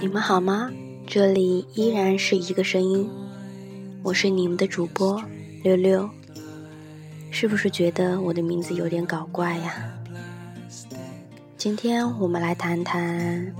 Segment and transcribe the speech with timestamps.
[0.00, 0.70] 你们好吗？
[1.08, 3.10] 这里依然是一个声音，
[4.04, 5.20] 我是你们的主播
[5.64, 6.08] 六六。
[7.32, 9.92] 是不是觉得我的名字有点搞怪呀？
[11.56, 13.52] 今天我们来谈谈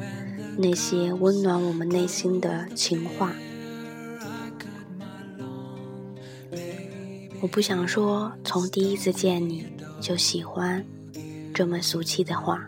[0.57, 3.33] 那些温暖我们内心的情话。
[7.41, 9.67] 我不想说从第一次见你
[10.01, 10.85] 就喜欢
[11.53, 12.67] 这么俗气的话，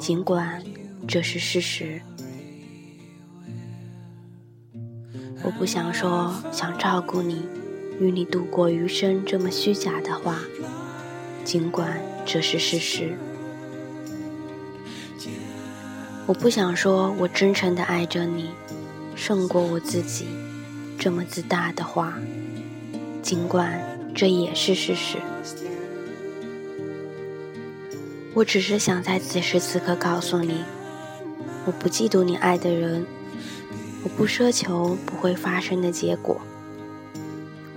[0.00, 0.62] 尽管
[1.06, 2.00] 这是事实。
[5.42, 7.42] 我不想说想照顾你，
[8.00, 10.40] 与你度过余生这么虚假的话，
[11.44, 13.16] 尽管这是事实。
[16.26, 18.50] 我不想说我真诚的爱着你，
[19.14, 20.26] 胜过我自己
[20.98, 22.14] 这么自大的话，
[23.22, 23.78] 尽管
[24.14, 25.18] 这也是事实。
[28.34, 30.64] 我只是想在此时此刻告诉你，
[31.64, 33.06] 我不嫉妒你爱的人。
[34.02, 36.38] 我不奢求不会发生的结果，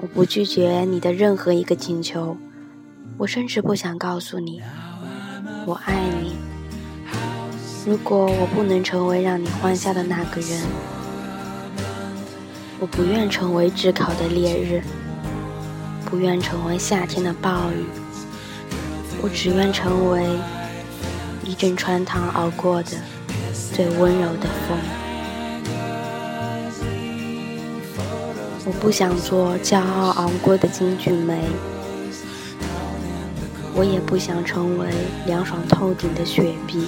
[0.02, 2.36] 我不拒绝你的任何一个请求，
[3.20, 4.60] 我甚至不想告诉你
[5.66, 6.36] 我爱你。
[7.86, 10.64] 如果我不能成为让你欢笑的那个人，
[12.80, 14.82] 我不愿成为炙烤的烈日，
[16.04, 17.86] 不愿成为夏天的暴雨，
[19.22, 20.26] 我只愿成为
[21.44, 22.92] 一阵穿堂而过的
[23.74, 24.78] 最温柔的风。
[28.66, 31.40] 我不想做骄傲昂贵的金骏眉，
[33.74, 34.90] 我也不想成为
[35.26, 36.88] 凉爽透顶的雪碧，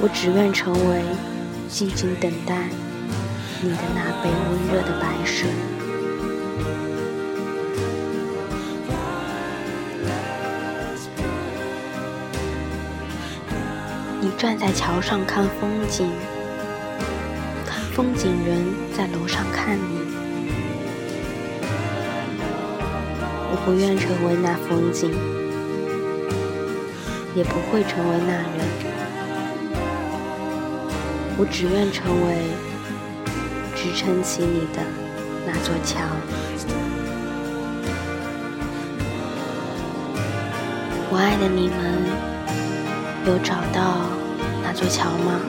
[0.00, 1.02] 我只愿成为
[1.68, 2.68] 静静等待
[3.62, 5.48] 你的那杯温热的白水。
[14.44, 16.12] 站在桥上看风景。
[17.94, 18.62] 风景人
[18.94, 20.00] 在楼上看你，
[23.48, 25.10] 我不愿成为那风景，
[27.34, 28.66] 也不会成为那人，
[31.38, 32.36] 我只愿成为
[33.74, 34.82] 支撑起你的
[35.46, 36.04] 那座桥。
[41.10, 42.04] 我爱的你们，
[43.26, 44.10] 有找到
[44.74, 45.40] 座桥吗？